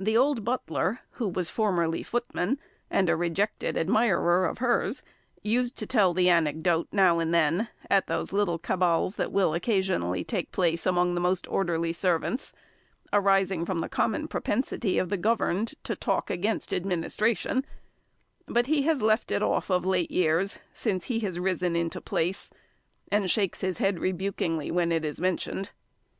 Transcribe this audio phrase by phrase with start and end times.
[0.00, 2.58] The old butler, who was formerly footman,
[2.90, 5.04] and a rejected admirer of hers,
[5.44, 10.24] used to tell the anecdote now and then, at those little cabals that will occasionally
[10.24, 12.52] take place among the most orderly servants,
[13.12, 17.64] arising from the common propensity of the governed to talk against administration;
[18.48, 22.50] but he has left it off, of late years, since he has risen into place,
[23.12, 25.70] and shakes his head rebukingly when it is mentioned.